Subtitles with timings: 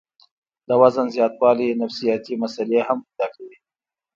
[0.67, 3.57] د وزن زياتوالے نفسياتي مسئلې هم پېدا کوي